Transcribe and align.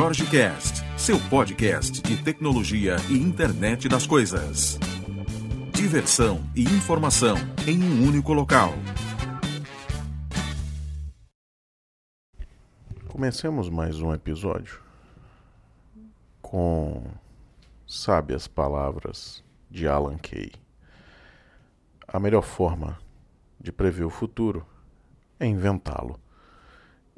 Jorge 0.00 0.24
Cast, 0.30 0.82
seu 0.98 1.20
podcast 1.28 2.00
de 2.00 2.24
tecnologia 2.24 2.96
e 3.10 3.18
internet 3.18 3.86
das 3.86 4.06
coisas. 4.06 4.78
Diversão 5.74 6.42
e 6.56 6.62
informação 6.62 7.36
em 7.66 7.84
um 7.84 8.08
único 8.08 8.32
local. 8.32 8.72
Comecemos 13.08 13.68
mais 13.68 14.00
um 14.00 14.14
episódio 14.14 14.80
com 16.40 17.04
sábias 17.86 18.48
palavras 18.48 19.44
de 19.70 19.86
Alan 19.86 20.16
Kay. 20.16 20.50
A 22.08 22.18
melhor 22.18 22.42
forma 22.42 22.98
de 23.60 23.70
prever 23.70 24.04
o 24.04 24.10
futuro 24.10 24.66
é 25.38 25.44
inventá-lo. 25.44 26.18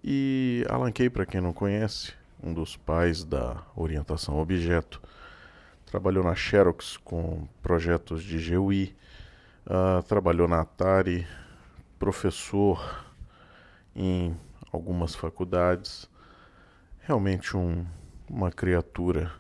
E 0.02 0.66
Alan 0.68 0.90
Kay, 0.90 1.08
para 1.08 1.24
quem 1.24 1.40
não 1.40 1.52
conhece, 1.52 2.20
um 2.42 2.52
dos 2.52 2.76
pais 2.76 3.24
da 3.24 3.62
orientação 3.76 4.38
objeto, 4.38 5.00
trabalhou 5.86 6.24
na 6.24 6.34
Xerox 6.34 6.96
com 6.96 7.46
projetos 7.62 8.22
de 8.22 8.50
GUI, 8.50 8.96
uh, 9.66 10.02
trabalhou 10.02 10.48
na 10.48 10.60
Atari, 10.60 11.26
professor 11.98 13.06
em 13.94 14.36
algumas 14.72 15.14
faculdades. 15.14 16.10
Realmente 17.00 17.56
um, 17.56 17.86
uma 18.28 18.50
criatura 18.50 19.32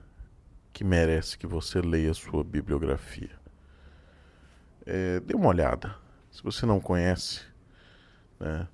que 0.72 0.84
merece 0.84 1.36
que 1.36 1.46
você 1.46 1.80
leia 1.80 2.14
sua 2.14 2.44
bibliografia. 2.44 3.30
É, 4.84 5.20
dê 5.20 5.34
uma 5.34 5.48
olhada. 5.48 5.94
Se 6.30 6.42
você 6.42 6.66
não 6.66 6.80
conhece, 6.80 7.42
né, 8.40 8.66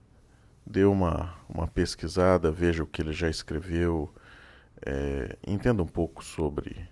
dê 0.68 0.84
uma, 0.84 1.34
uma 1.48 1.66
pesquisada, 1.66 2.50
veja 2.50 2.82
o 2.82 2.86
que 2.86 3.00
ele 3.00 3.12
já 3.12 3.28
escreveu, 3.28 4.12
é, 4.84 5.36
entenda 5.46 5.82
um 5.82 5.86
pouco 5.86 6.22
sobre 6.22 6.88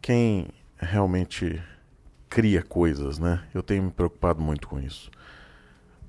quem 0.00 0.48
realmente 0.78 1.60
cria 2.28 2.62
coisas, 2.62 3.18
né? 3.18 3.44
Eu 3.52 3.62
tenho 3.62 3.82
me 3.82 3.90
preocupado 3.90 4.40
muito 4.40 4.68
com 4.68 4.78
isso. 4.78 5.10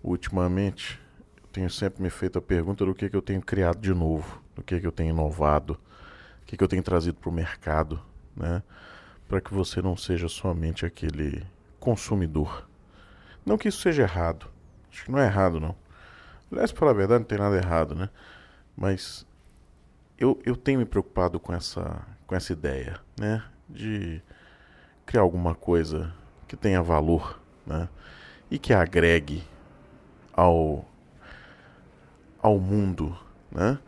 Ultimamente, 0.03 0.99
eu 1.43 1.49
tenho 1.51 1.69
sempre 1.69 2.01
me 2.01 2.09
feito 2.09 2.37
a 2.37 2.41
pergunta 2.41 2.85
do 2.85 2.93
que, 2.93 3.09
que 3.09 3.15
eu 3.15 3.21
tenho 3.21 3.41
criado 3.41 3.79
de 3.79 3.93
novo, 3.93 4.41
do 4.55 4.61
que, 4.61 4.79
que 4.79 4.87
eu 4.87 4.91
tenho 4.91 5.09
inovado, 5.09 5.79
o 6.43 6.45
que, 6.45 6.55
que 6.55 6.63
eu 6.63 6.67
tenho 6.67 6.83
trazido 6.83 7.17
para 7.17 7.29
o 7.29 7.33
mercado, 7.33 7.99
né? 8.35 8.61
Para 9.27 9.41
que 9.41 9.53
você 9.53 9.81
não 9.81 9.97
seja 9.97 10.29
somente 10.29 10.85
aquele 10.85 11.43
consumidor. 11.79 12.67
Não 13.43 13.57
que 13.57 13.67
isso 13.67 13.81
seja 13.81 14.03
errado. 14.03 14.45
Acho 14.91 15.05
que 15.05 15.11
não 15.11 15.19
é 15.19 15.25
errado, 15.25 15.59
não. 15.59 15.75
Aliás, 16.51 16.71
para 16.71 16.89
a 16.89 16.93
verdade, 16.93 17.19
não 17.19 17.27
tem 17.27 17.37
nada 17.37 17.55
errado, 17.55 17.95
né? 17.95 18.09
Mas 18.75 19.25
eu, 20.17 20.39
eu 20.45 20.55
tenho 20.55 20.79
me 20.79 20.85
preocupado 20.85 21.39
com 21.39 21.53
essa, 21.53 22.05
com 22.27 22.35
essa 22.35 22.51
ideia, 22.51 22.99
né? 23.17 23.43
De 23.69 24.21
criar 25.05 25.21
alguma 25.21 25.55
coisa 25.55 26.13
que 26.47 26.57
tenha 26.57 26.81
valor, 26.81 27.39
né? 27.65 27.87
E 28.49 28.59
que 28.59 28.73
agregue 28.73 29.43
ao, 30.33 30.85
ao 32.41 32.59
mundo, 32.59 33.17
né? 33.49 33.79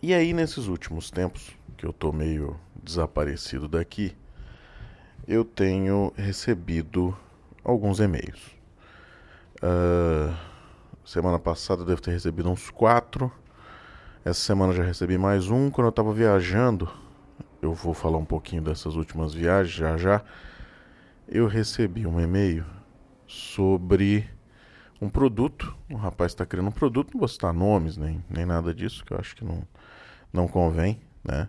E 0.00 0.14
aí, 0.14 0.32
nesses 0.32 0.66
últimos 0.66 1.10
tempos, 1.10 1.52
que 1.76 1.86
eu 1.86 1.90
estou 1.90 2.12
meio 2.12 2.58
desaparecido 2.82 3.68
daqui, 3.68 4.16
eu 5.28 5.44
tenho 5.44 6.12
recebido 6.16 7.16
alguns 7.62 8.00
e-mails. 8.00 8.50
Uh, 9.62 10.34
Semana 11.04 11.36
passada 11.36 11.82
eu 11.82 11.86
devo 11.86 12.00
ter 12.00 12.12
recebido 12.12 12.48
uns 12.48 12.70
quatro. 12.70 13.30
Essa 14.24 14.38
semana 14.40 14.72
já 14.72 14.84
recebi 14.84 15.18
mais 15.18 15.50
um. 15.50 15.68
Quando 15.68 15.86
eu 15.86 15.90
estava 15.90 16.12
viajando, 16.12 16.88
eu 17.60 17.74
vou 17.74 17.92
falar 17.92 18.18
um 18.18 18.24
pouquinho 18.24 18.62
dessas 18.62 18.94
últimas 18.94 19.34
viagens 19.34 19.74
já 19.74 19.96
já. 19.96 20.22
Eu 21.28 21.48
recebi 21.48 22.06
um 22.06 22.20
e-mail 22.20 22.64
sobre 23.26 24.30
um 25.00 25.10
produto. 25.10 25.76
Um 25.90 25.96
rapaz 25.96 26.30
está 26.30 26.46
criando 26.46 26.68
um 26.68 26.72
produto, 26.72 27.10
não 27.14 27.18
vou 27.18 27.28
citar 27.28 27.52
nomes 27.52 27.96
nem, 27.96 28.24
nem 28.30 28.46
nada 28.46 28.72
disso, 28.72 29.04
que 29.04 29.12
eu 29.12 29.18
acho 29.18 29.34
que 29.34 29.44
não, 29.44 29.66
não 30.32 30.46
convém, 30.46 31.00
né? 31.24 31.48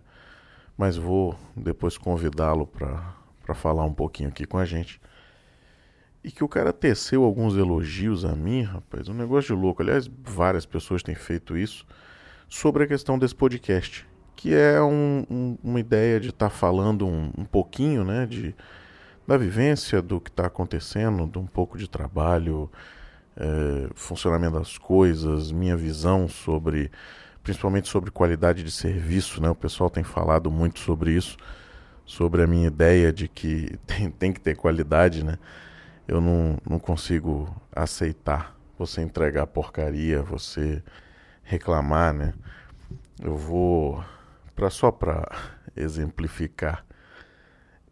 Mas 0.76 0.98
vou 0.98 1.38
depois 1.56 1.96
convidá-lo 1.96 2.66
para 2.66 3.54
falar 3.54 3.86
um 3.86 3.94
pouquinho 3.94 4.30
aqui 4.30 4.48
com 4.48 4.58
a 4.58 4.66
gente. 4.66 5.00
E 6.24 6.32
que 6.32 6.44
o 6.44 6.48
cara 6.48 6.72
teceu 6.72 7.24
alguns 7.24 7.58
elogios 7.58 8.24
a 8.24 8.34
mim, 8.34 8.62
rapaz, 8.62 9.10
um 9.10 9.14
negócio 9.14 9.56
de 9.56 9.62
louco. 9.62 9.82
Aliás, 9.82 10.10
várias 10.24 10.66
pessoas 10.66 11.04
têm 11.04 11.16
feito 11.16 11.58
isso 11.58 11.86
sobre 12.48 12.84
a 12.84 12.88
questão 12.88 13.20
desse 13.20 13.36
podcast, 13.36 14.08
que 14.36 14.54
é 14.54 14.82
um, 14.82 15.26
um, 15.30 15.58
uma 15.64 15.80
ideia 15.80 16.20
de 16.20 16.30
estar 16.30 16.50
tá 16.50 16.56
falando 16.56 17.06
um, 17.06 17.32
um, 17.38 17.44
pouquinho, 17.44 18.06
né, 18.06 18.26
de, 18.26 18.56
da 19.28 19.36
vivência 19.36 20.02
do 20.02 20.22
que 20.22 20.30
está 20.30 20.46
acontecendo, 20.46 21.28
de 21.28 21.40
um 21.40 21.48
pouco 21.48 21.78
de 21.78 21.90
trabalho, 21.90 22.70
é, 23.36 23.90
funcionamento 23.96 24.58
das 24.60 24.78
coisas, 24.78 25.52
minha 25.52 25.76
visão 25.76 26.28
sobre, 26.28 26.92
principalmente 27.42 27.88
sobre 27.90 28.12
qualidade 28.12 28.64
de 28.64 28.72
serviço, 28.72 29.42
né? 29.42 29.50
O 29.50 29.56
pessoal 29.56 29.90
tem 29.90 30.04
falado 30.04 30.52
muito 30.52 30.80
sobre 30.80 31.12
isso, 31.12 31.36
sobre 32.06 32.44
a 32.44 32.48
minha 32.48 32.68
ideia 32.68 33.12
de 33.12 33.28
que 33.28 33.78
tem, 33.86 34.10
tem 34.12 34.32
que 34.32 34.40
ter 34.40 34.56
qualidade, 34.56 35.24
né? 35.24 35.38
Eu 36.08 36.20
não, 36.20 36.58
não 36.68 36.80
consigo 36.80 37.54
aceitar 37.72 38.56
você 38.78 39.02
entregar 39.02 39.48
porcaria, 39.48 40.22
você 40.22 40.84
reclamar, 41.44 42.14
né? 42.14 42.34
Eu 43.22 43.38
vou 43.38 44.04
para 44.56 44.70
só 44.70 44.92
para 44.92 45.30
exemplificar, 45.76 46.86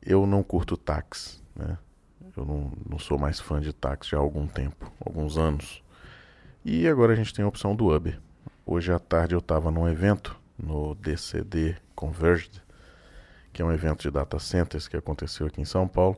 eu 0.02 0.26
não 0.26 0.44
curto 0.44 0.76
táxi, 0.76 1.42
né? 1.56 1.78
Eu 2.36 2.46
não, 2.46 2.72
não 2.90 2.98
sou 2.98 3.18
mais 3.18 3.40
fã 3.40 3.60
de 3.60 3.74
táxi 3.74 4.16
há 4.16 4.20
algum 4.20 4.48
tempo, 4.48 4.92
alguns 5.04 5.38
anos. 5.38 5.84
E 6.64 6.88
agora 6.88 7.14
a 7.14 7.16
gente 7.16 7.34
tem 7.34 7.44
a 7.44 7.48
opção 7.48 7.76
do 7.76 7.94
Uber. 7.94 8.20
Hoje 8.66 8.92
à 8.92 9.00
tarde 9.00 9.36
eu 9.36 9.40
estava 9.40 9.72
num 9.72 9.88
evento 9.88 10.40
no 10.58 10.96
DCD 10.96 11.76
Converged, 11.96 12.62
que 13.52 13.62
é 13.62 13.66
um 13.66 13.72
evento 13.72 14.04
de 14.04 14.12
data 14.12 14.40
centers 14.40 14.88
que 14.88 14.96
aconteceu 14.96 15.48
aqui 15.48 15.60
em 15.60 15.66
São 15.66 15.88
Paulo. 15.88 16.18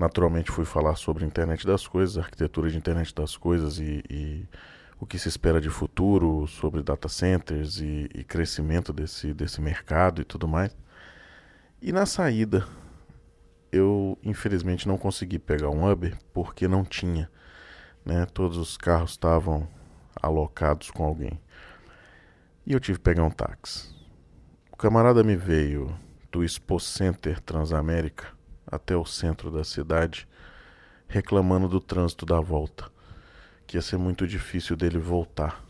Naturalmente 0.00 0.50
fui 0.50 0.64
falar 0.64 0.96
sobre 0.96 1.26
internet 1.26 1.66
das 1.66 1.86
coisas, 1.86 2.16
arquitetura 2.16 2.70
de 2.70 2.78
internet 2.78 3.14
das 3.14 3.36
coisas 3.36 3.78
e, 3.78 4.02
e 4.08 4.48
o 4.98 5.04
que 5.04 5.18
se 5.18 5.28
espera 5.28 5.60
de 5.60 5.68
futuro, 5.68 6.46
sobre 6.46 6.82
data 6.82 7.06
centers 7.06 7.82
e, 7.82 8.08
e, 8.14 8.24
crescimento 8.24 8.94
desse, 8.94 9.34
desse 9.34 9.60
mercado 9.60 10.22
e 10.22 10.24
tudo 10.24 10.48
mais. 10.48 10.74
E 11.82 11.92
na 11.92 12.06
saída, 12.06 12.66
eu 13.70 14.16
infelizmente 14.22 14.88
não 14.88 14.96
consegui 14.96 15.38
pegar 15.38 15.68
um 15.68 15.86
Uber 15.86 16.16
porque 16.32 16.66
não 16.66 16.82
tinha. 16.82 17.30
Né? 18.02 18.24
Todos 18.24 18.56
os 18.56 18.78
carros 18.78 19.10
estavam 19.10 19.68
alocados 20.16 20.90
com 20.90 21.04
alguém. 21.04 21.38
E 22.64 22.72
eu 22.72 22.80
tive 22.80 22.96
que 22.96 23.04
pegar 23.04 23.24
um 23.24 23.30
táxi. 23.30 23.94
O 24.72 24.78
camarada 24.78 25.22
me 25.22 25.36
veio 25.36 25.94
do 26.32 26.42
Expo 26.42 26.80
Center 26.80 27.38
Transamérica 27.38 28.39
até 28.70 28.96
o 28.96 29.04
centro 29.04 29.50
da 29.50 29.64
cidade, 29.64 30.28
reclamando 31.08 31.68
do 31.68 31.80
trânsito 31.80 32.24
da 32.24 32.40
volta, 32.40 32.90
que 33.66 33.76
ia 33.76 33.82
ser 33.82 33.96
muito 33.96 34.26
difícil 34.26 34.76
dele 34.76 34.98
voltar. 34.98 35.64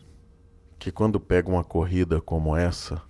Que 0.78 0.92
quando 0.92 1.18
pega 1.18 1.48
uma 1.48 1.64
corrida 1.64 2.20
como 2.20 2.56
essa, 2.56 3.02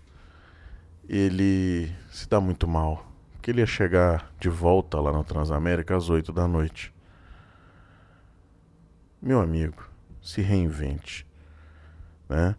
ele 1.09 1.93
se 2.11 2.29
dá 2.29 2.41
muito 2.41 2.69
mal, 2.69 3.07
que 3.43 3.51
ele 3.51 3.61
ia 3.61 3.67
chegar 3.67 4.33
de 4.39 4.49
volta 4.49 5.01
lá 5.01 5.13
na 5.13 5.25
Transamérica 5.25 5.97
às 5.97 6.09
oito 6.09 6.33
da 6.33 6.47
noite. 6.47 6.95
Meu 9.21 9.41
amigo, 9.41 9.89
se 10.23 10.41
reinvente, 10.41 11.27
né? 12.29 12.55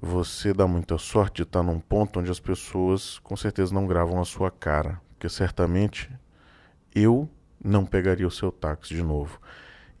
Você 0.00 0.52
dá 0.52 0.66
muita 0.66 0.98
sorte 0.98 1.36
de 1.36 1.42
estar 1.42 1.62
num 1.62 1.78
ponto 1.78 2.18
onde 2.18 2.30
as 2.30 2.40
pessoas 2.40 3.18
com 3.20 3.36
certeza 3.36 3.72
não 3.72 3.86
gravam 3.86 4.20
a 4.20 4.24
sua 4.24 4.50
cara, 4.50 5.00
porque 5.10 5.28
certamente 5.28 6.10
eu 6.94 7.28
não 7.62 7.84
pegaria 7.84 8.26
o 8.26 8.30
seu 8.30 8.52
táxi 8.52 8.94
de 8.94 9.02
novo. 9.02 9.40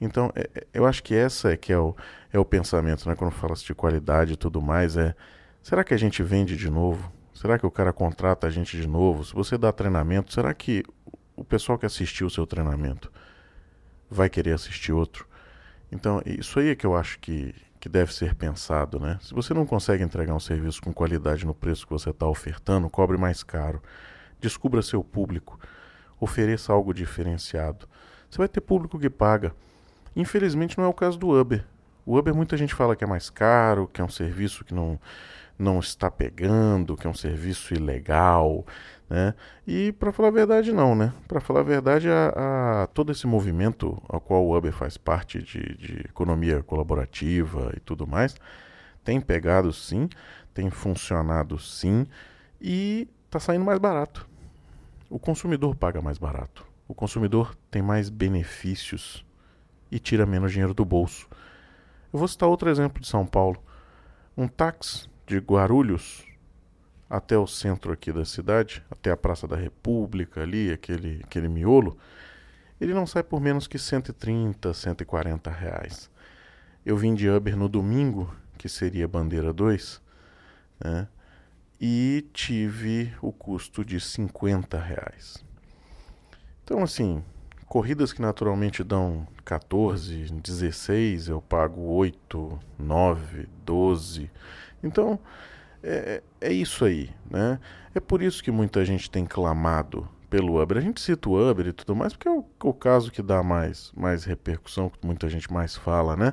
Então, 0.00 0.30
é, 0.34 0.50
é, 0.54 0.66
eu 0.74 0.86
acho 0.86 1.02
que 1.02 1.14
essa 1.14 1.52
é 1.52 1.56
que 1.56 1.72
é 1.72 1.78
o, 1.78 1.96
é 2.32 2.38
o 2.38 2.44
pensamento, 2.44 3.08
né? 3.08 3.14
Quando 3.14 3.30
fala 3.30 3.54
de 3.54 3.74
qualidade 3.74 4.34
e 4.34 4.36
tudo 4.36 4.60
mais, 4.60 4.96
é 4.96 5.14
será 5.62 5.82
que 5.82 5.94
a 5.94 5.96
gente 5.96 6.22
vende 6.22 6.56
de 6.56 6.70
novo? 6.70 7.10
Será 7.32 7.58
que 7.58 7.66
o 7.66 7.70
cara 7.70 7.92
contrata 7.92 8.46
a 8.46 8.50
gente 8.50 8.76
de 8.76 8.86
novo? 8.86 9.24
Se 9.24 9.32
você 9.32 9.56
dá 9.56 9.72
treinamento, 9.72 10.32
será 10.32 10.52
que 10.52 10.84
o 11.36 11.44
pessoal 11.44 11.78
que 11.78 11.86
assistiu 11.86 12.26
o 12.26 12.30
seu 12.30 12.46
treinamento 12.46 13.10
vai 14.10 14.28
querer 14.28 14.52
assistir 14.52 14.92
outro? 14.92 15.26
Então, 15.90 16.20
isso 16.24 16.58
aí 16.58 16.68
é 16.68 16.74
que 16.74 16.86
eu 16.86 16.94
acho 16.96 17.18
que, 17.18 17.54
que 17.80 17.88
deve 17.88 18.12
ser 18.12 18.34
pensado, 18.34 19.00
né? 19.00 19.18
Se 19.22 19.32
você 19.32 19.54
não 19.54 19.66
consegue 19.66 20.02
entregar 20.02 20.34
um 20.34 20.40
serviço 20.40 20.82
com 20.82 20.92
qualidade 20.92 21.46
no 21.46 21.54
preço 21.54 21.86
que 21.86 21.92
você 21.92 22.10
está 22.10 22.26
ofertando, 22.26 22.90
cobre 22.90 23.16
mais 23.16 23.42
caro. 23.42 23.82
Descubra 24.40 24.82
seu 24.82 25.02
público 25.02 25.58
ofereça 26.24 26.72
algo 26.72 26.92
diferenciado. 26.92 27.88
Você 28.28 28.38
vai 28.38 28.48
ter 28.48 28.60
público 28.60 28.98
que 28.98 29.08
paga. 29.08 29.54
Infelizmente 30.16 30.76
não 30.76 30.84
é 30.84 30.88
o 30.88 30.92
caso 30.92 31.18
do 31.18 31.30
Uber. 31.30 31.64
O 32.06 32.18
Uber 32.18 32.34
muita 32.34 32.56
gente 32.56 32.74
fala 32.74 32.96
que 32.96 33.04
é 33.04 33.06
mais 33.06 33.30
caro, 33.30 33.88
que 33.92 34.00
é 34.00 34.04
um 34.04 34.08
serviço 34.08 34.64
que 34.64 34.74
não, 34.74 34.98
não 35.58 35.78
está 35.78 36.10
pegando, 36.10 36.96
que 36.96 37.06
é 37.06 37.10
um 37.10 37.14
serviço 37.14 37.72
ilegal, 37.72 38.66
né? 39.08 39.34
E 39.66 39.92
para 39.92 40.12
falar 40.12 40.28
a 40.28 40.32
verdade 40.32 40.72
não, 40.72 40.94
né? 40.94 41.12
Para 41.26 41.40
falar 41.40 41.60
a 41.60 41.64
verdade, 41.64 42.08
a, 42.08 42.82
a, 42.82 42.86
todo 42.88 43.12
esse 43.12 43.26
movimento 43.26 44.00
ao 44.08 44.20
qual 44.20 44.44
o 44.44 44.56
Uber 44.56 44.72
faz 44.72 44.96
parte 44.96 45.42
de, 45.42 45.76
de 45.76 46.00
economia 46.00 46.62
colaborativa 46.62 47.72
e 47.76 47.80
tudo 47.80 48.06
mais, 48.06 48.34
tem 49.02 49.20
pegado 49.20 49.72
sim, 49.72 50.08
tem 50.52 50.70
funcionado 50.70 51.58
sim 51.58 52.06
e 52.60 53.08
está 53.26 53.38
saindo 53.38 53.64
mais 53.64 53.78
barato. 53.78 54.33
O 55.14 55.18
consumidor 55.20 55.76
paga 55.76 56.02
mais 56.02 56.18
barato. 56.18 56.66
O 56.88 56.92
consumidor 56.92 57.56
tem 57.70 57.80
mais 57.80 58.10
benefícios 58.10 59.24
e 59.88 60.00
tira 60.00 60.26
menos 60.26 60.50
dinheiro 60.50 60.74
do 60.74 60.84
bolso. 60.84 61.28
Eu 62.12 62.18
vou 62.18 62.26
citar 62.26 62.48
outro 62.48 62.68
exemplo 62.68 63.00
de 63.00 63.06
São 63.06 63.24
Paulo. 63.24 63.62
Um 64.36 64.48
táxi 64.48 65.08
de 65.24 65.38
Guarulhos 65.38 66.26
até 67.08 67.38
o 67.38 67.46
centro 67.46 67.92
aqui 67.92 68.10
da 68.10 68.24
cidade, 68.24 68.84
até 68.90 69.12
a 69.12 69.16
Praça 69.16 69.46
da 69.46 69.54
República 69.54 70.42
ali, 70.42 70.72
aquele, 70.72 71.20
aquele 71.22 71.46
miolo, 71.46 71.96
ele 72.80 72.92
não 72.92 73.06
sai 73.06 73.22
por 73.22 73.40
menos 73.40 73.68
que 73.68 73.78
130, 73.78 74.74
140 74.74 75.48
reais. 75.48 76.10
Eu 76.84 76.96
vim 76.96 77.14
de 77.14 77.30
Uber 77.30 77.56
no 77.56 77.68
domingo, 77.68 78.34
que 78.58 78.68
seria 78.68 79.06
bandeira 79.06 79.52
2, 79.52 80.02
né? 80.84 81.06
E 81.80 82.26
tive 82.32 83.12
o 83.20 83.32
custo 83.32 83.84
de 83.84 84.00
50 84.00 84.78
reais. 84.78 85.44
Então, 86.62 86.82
assim, 86.82 87.22
corridas 87.66 88.12
que 88.12 88.22
naturalmente 88.22 88.82
dão 88.82 89.26
14, 89.44 90.32
16, 90.32 91.28
eu 91.28 91.42
pago 91.42 91.80
8, 91.82 92.58
9, 92.78 93.48
12. 93.64 94.30
Então, 94.82 95.18
é, 95.82 96.22
é 96.40 96.52
isso 96.52 96.84
aí, 96.84 97.10
né? 97.30 97.58
É 97.94 98.00
por 98.00 98.22
isso 98.22 98.42
que 98.42 98.50
muita 98.50 98.84
gente 98.84 99.10
tem 99.10 99.26
clamado 99.26 100.08
pelo 100.30 100.60
Uber. 100.60 100.78
A 100.78 100.80
gente 100.80 101.00
cita 101.00 101.28
o 101.28 101.50
Uber 101.50 101.66
e 101.68 101.72
tudo 101.72 101.94
mais, 101.94 102.12
porque 102.12 102.28
é 102.28 102.30
o, 102.30 102.44
o 102.62 102.72
caso 102.72 103.12
que 103.12 103.22
dá 103.22 103.42
mais, 103.42 103.92
mais 103.94 104.24
repercussão, 104.24 104.88
que 104.88 105.06
muita 105.06 105.28
gente 105.28 105.52
mais 105.52 105.76
fala, 105.76 106.16
né? 106.16 106.32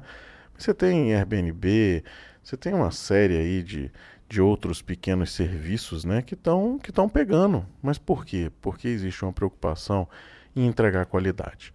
Você 0.57 0.73
tem 0.73 1.13
Airbnb, 1.13 2.03
você 2.41 2.55
tem 2.55 2.73
uma 2.73 2.91
série 2.91 3.37
aí 3.37 3.63
de, 3.63 3.91
de 4.31 4.41
outros 4.41 4.81
pequenos 4.81 5.33
serviços 5.33 6.05
né, 6.05 6.21
que 6.21 6.35
estão 6.35 6.79
que 6.79 6.93
pegando. 7.11 7.65
Mas 7.81 7.97
por 7.97 8.25
quê? 8.25 8.49
Porque 8.61 8.87
existe 8.87 9.25
uma 9.25 9.33
preocupação 9.33 10.07
em 10.55 10.65
entregar 10.65 11.05
qualidade. 11.05 11.73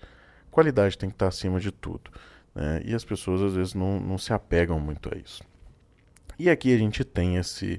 Qualidade 0.51 0.97
tem 0.97 1.11
que 1.11 1.17
estar 1.17 1.29
acima 1.29 1.61
de 1.61 1.71
tudo. 1.71 2.11
Né? 2.55 2.81
E 2.83 2.95
as 2.95 3.05
pessoas 3.05 3.43
às 3.43 3.53
vezes 3.53 3.75
não, 3.75 4.01
não 4.01 4.17
se 4.17 4.33
apegam 4.33 4.81
muito 4.81 5.15
a 5.15 5.19
isso. 5.19 5.45
E 6.39 6.49
aqui 6.49 6.75
a 6.75 6.79
gente 6.79 7.05
tem 7.05 7.37
esse, 7.37 7.79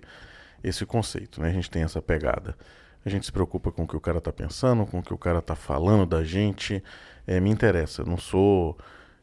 esse 0.63 0.85
conceito, 0.85 1.41
né? 1.41 1.49
a 1.49 1.53
gente 1.53 1.71
tem 1.71 1.81
essa 1.81 1.99
pegada. 1.99 2.55
A 3.03 3.09
gente 3.09 3.25
se 3.25 3.31
preocupa 3.31 3.71
com 3.71 3.81
o 3.81 3.87
que 3.87 3.97
o 3.97 3.99
cara 3.99 4.19
está 4.19 4.31
pensando, 4.31 4.85
com 4.85 4.99
o 4.99 5.03
que 5.03 5.13
o 5.13 5.17
cara 5.17 5.39
está 5.39 5.55
falando 5.55 6.05
da 6.05 6.23
gente. 6.23 6.83
É, 7.25 7.39
me 7.39 7.49
interessa, 7.49 8.03
eu 8.03 8.05
não 8.05 8.17
sou. 8.17 8.77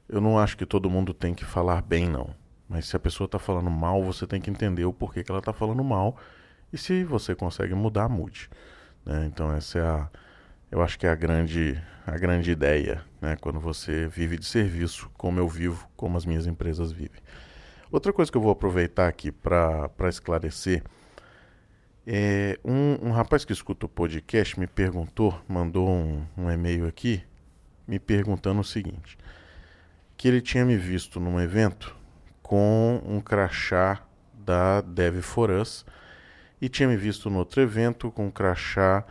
Eu 0.09 0.21
não 0.21 0.37
acho 0.37 0.57
que 0.57 0.67
todo 0.67 0.91
mundo 0.91 1.15
tem 1.15 1.33
que 1.33 1.45
falar 1.45 1.81
bem, 1.81 2.09
não. 2.09 2.35
Mas 2.69 2.87
se 2.87 2.97
a 2.97 2.99
pessoa 2.99 3.27
está 3.27 3.39
falando 3.39 3.71
mal, 3.71 4.03
você 4.03 4.27
tem 4.27 4.41
que 4.41 4.51
entender 4.51 4.85
o 4.85 4.93
porquê 4.93 5.23
que 5.23 5.31
ela 5.31 5.41
está 5.41 5.53
falando 5.53 5.85
mal. 5.85 6.17
E 6.73 6.79
se 6.79 7.05
você 7.05 7.35
consegue 7.35 7.75
mudar, 7.75 8.09
mude. 8.09 8.49
Né? 9.05 9.27
Então 9.27 9.53
essa 9.53 9.79
é 9.79 9.83
a, 9.83 10.09
eu 10.71 10.83
acho 10.83 10.99
que 10.99 11.07
é 11.07 11.11
a 11.11 11.15
grande, 11.15 11.81
a 12.07 12.17
grande 12.17 12.51
ideia, 12.51 13.05
né? 13.21 13.37
quando 13.41 13.61
você 13.61 14.09
vive 14.09 14.39
de 14.39 14.47
serviço, 14.47 15.11
como 15.17 15.39
eu 15.39 15.49
vivo, 15.49 15.89
como 15.97 16.17
as 16.17 16.25
minhas 16.25 16.47
empresas 16.47 16.91
vivem. 16.91 17.21
Outra 17.91 18.13
coisa 18.13 18.31
que 18.31 18.37
eu 18.37 18.43
vou 18.43 18.51
aproveitar 18.51 19.07
aqui 19.07 19.31
para 19.31 20.09
esclarecer 20.09 20.83
é 22.07 22.59
um, 22.65 23.09
um, 23.09 23.11
rapaz 23.13 23.45
que 23.45 23.53
escuta 23.53 23.87
o 23.87 23.89
podcast 23.89 24.59
me 24.59 24.67
perguntou, 24.67 25.41
mandou 25.49 25.89
um, 25.89 26.27
um 26.37 26.51
e-mail 26.51 26.87
aqui, 26.87 27.23
me 27.87 27.99
perguntando 27.99 28.61
o 28.61 28.65
seguinte: 28.65 29.17
que 30.17 30.29
ele 30.29 30.43
tinha 30.43 30.65
me 30.65 30.77
visto 30.77 31.21
num 31.21 31.41
evento 31.41 31.97
com 32.45 33.01
um 33.07 33.21
crachá 33.21 34.03
da 34.35 34.83
Dev 34.83 35.23
For 35.23 35.51
Us 35.51 35.85
e 36.61 36.69
tinha 36.69 36.87
me 36.87 36.97
visto 36.97 37.31
no 37.31 37.39
outro 37.39 37.63
evento 37.63 38.11
com 38.11 38.27
um 38.27 38.31
crachá 38.31 39.03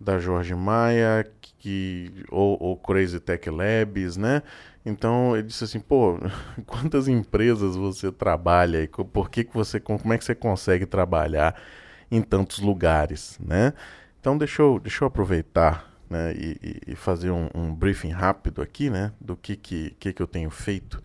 da 0.00 0.18
Jorge 0.18 0.54
Maia 0.54 1.28
que, 1.58 2.24
ou, 2.30 2.56
ou 2.62 2.76
Crazy 2.76 3.18
Tech 3.18 3.50
Labs, 3.50 4.16
né? 4.16 4.42
Então 4.84 5.36
ele 5.36 5.48
disse 5.48 5.64
assim, 5.64 5.80
pô, 5.80 6.16
quantas 6.64 7.08
empresas 7.08 7.74
você 7.74 8.12
trabalha 8.12 8.84
e 8.84 8.88
por 8.88 9.28
que, 9.30 9.42
que 9.42 9.52
você, 9.52 9.80
como 9.80 10.12
é 10.12 10.16
que 10.16 10.24
você 10.24 10.34
consegue 10.34 10.86
trabalhar 10.86 11.60
em 12.08 12.22
tantos 12.22 12.60
lugares, 12.60 13.36
né? 13.44 13.72
Então 14.20 14.38
deixa 14.38 14.62
eu, 14.62 14.78
deixa 14.78 15.02
eu 15.02 15.08
aproveitar 15.08 15.92
né, 16.08 16.32
e, 16.34 16.80
e 16.86 16.94
fazer 16.94 17.32
um, 17.32 17.48
um, 17.52 17.74
briefing 17.74 18.10
rápido 18.10 18.62
aqui, 18.62 18.88
né, 18.88 19.12
do 19.20 19.36
que, 19.36 19.56
que, 19.56 19.90
que, 19.98 20.12
que 20.12 20.22
eu 20.22 20.26
tenho 20.26 20.50
feito. 20.50 21.02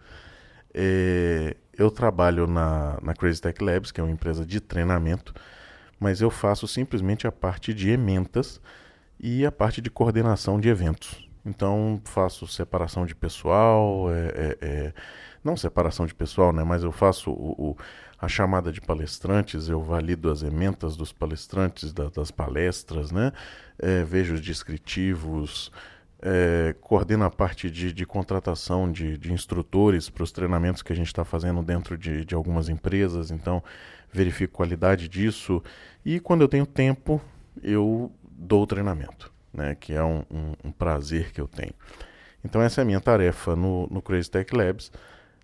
É, 0.73 1.55
eu 1.81 1.89
trabalho 1.89 2.45
na, 2.47 2.97
na 3.01 3.13
Crazy 3.13 3.41
Tech 3.41 3.63
Labs, 3.63 3.91
que 3.91 3.99
é 3.99 4.03
uma 4.03 4.11
empresa 4.11 4.45
de 4.45 4.59
treinamento, 4.59 5.33
mas 5.99 6.21
eu 6.21 6.29
faço 6.29 6.67
simplesmente 6.67 7.27
a 7.27 7.31
parte 7.31 7.73
de 7.73 7.89
ementas 7.89 8.61
e 9.19 9.45
a 9.45 9.51
parte 9.51 9.81
de 9.81 9.89
coordenação 9.89 10.59
de 10.59 10.69
eventos. 10.69 11.27
Então 11.45 11.99
faço 12.05 12.47
separação 12.47 13.05
de 13.05 13.15
pessoal, 13.15 14.11
é, 14.11 14.27
é, 14.27 14.57
é, 14.61 14.93
não 15.43 15.57
separação 15.57 16.05
de 16.05 16.13
pessoal, 16.13 16.53
né? 16.53 16.63
Mas 16.63 16.83
eu 16.83 16.91
faço 16.91 17.31
o, 17.31 17.71
o, 17.71 17.77
a 18.19 18.27
chamada 18.27 18.71
de 18.71 18.79
palestrantes, 18.79 19.67
eu 19.67 19.81
valido 19.81 20.29
as 20.29 20.43
ementas 20.43 20.95
dos 20.95 21.11
palestrantes 21.11 21.91
da, 21.91 22.09
das 22.09 22.29
palestras, 22.29 23.11
né? 23.11 23.31
É, 23.79 24.03
vejo 24.03 24.35
os 24.35 24.41
descritivos, 24.41 25.71
é, 26.21 26.75
coordena 26.79 27.25
a 27.25 27.31
parte 27.31 27.69
de, 27.69 27.91
de 27.91 28.05
contratação 28.05 28.91
de, 28.91 29.17
de 29.17 29.33
instrutores 29.33 30.09
para 30.09 30.23
os 30.23 30.31
treinamentos 30.31 30.81
que 30.81 30.93
a 30.93 30.95
gente 30.95 31.07
está 31.07 31.25
fazendo 31.25 31.63
dentro 31.63 31.97
de, 31.97 32.23
de 32.23 32.35
algumas 32.35 32.69
empresas, 32.69 33.31
então 33.31 33.63
verifico 34.13 34.53
qualidade 34.53 35.07
disso 35.07 35.63
e 36.05 36.19
quando 36.19 36.41
eu 36.41 36.47
tenho 36.47 36.65
tempo 36.65 37.21
eu 37.63 38.11
dou 38.23 38.63
o 38.63 38.67
treinamento, 38.67 39.31
né, 39.53 39.75
que 39.79 39.93
é 39.93 40.03
um, 40.03 40.23
um, 40.29 40.53
um 40.65 40.71
prazer 40.71 41.31
que 41.31 41.41
eu 41.41 41.47
tenho. 41.47 41.73
Então 42.43 42.61
essa 42.61 42.81
é 42.81 42.83
a 42.83 42.85
minha 42.85 43.01
tarefa 43.01 43.55
no, 43.55 43.87
no 43.87 44.01
Crazy 44.01 44.29
Tech 44.29 44.55
Labs. 44.55 44.91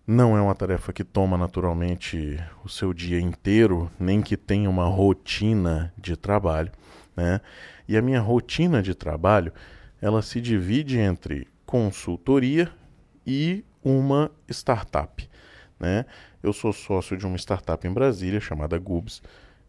Não 0.05 0.37
é 0.37 0.41
uma 0.41 0.55
tarefa 0.55 0.93
que 0.93 1.03
toma 1.03 1.37
naturalmente 1.37 2.39
o 2.63 2.69
seu 2.69 2.93
dia 2.93 3.19
inteiro, 3.19 3.91
nem 3.99 4.21
que 4.21 4.37
tenha 4.37 4.69
uma 4.69 4.85
rotina 4.85 5.93
de 5.97 6.15
trabalho, 6.15 6.71
né? 7.15 7.41
E 7.89 7.97
a 7.97 8.01
minha 8.01 8.21
rotina 8.21 8.81
de 8.81 8.95
trabalho 8.95 9.51
ela 10.01 10.21
se 10.21 10.39
divide 10.39 10.97
entre 10.97 11.47
consultoria 11.65 12.71
e 13.25 13.63
uma 13.83 14.31
startup. 14.49 15.29
Né? 15.79 16.05
Eu 16.41 16.53
sou 16.53 16.71
sócio 16.73 17.17
de 17.17 17.25
uma 17.25 17.37
startup 17.37 17.85
em 17.87 17.91
Brasília 17.91 18.39
chamada 18.39 18.77
Gubs. 18.77 19.21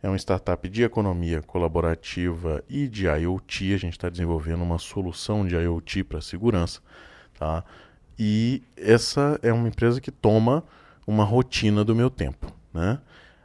É 0.02 0.08
uma 0.08 0.16
startup 0.16 0.68
de 0.68 0.84
economia 0.84 1.42
colaborativa 1.42 2.62
e 2.68 2.86
de 2.86 3.06
IoT. 3.06 3.74
A 3.74 3.78
gente 3.78 3.94
está 3.94 4.08
desenvolvendo 4.08 4.62
uma 4.62 4.78
solução 4.78 5.46
de 5.46 5.56
IoT 5.56 6.04
para 6.04 6.20
segurança. 6.20 6.80
Tá? 7.38 7.64
E 8.18 8.62
essa 8.76 9.38
é 9.42 9.52
uma 9.52 9.68
empresa 9.68 10.00
que 10.00 10.10
toma 10.10 10.62
uma 11.06 11.24
rotina 11.24 11.84
do 11.84 11.94
meu 11.94 12.10
tempo. 12.10 12.52
Né? 12.72 13.00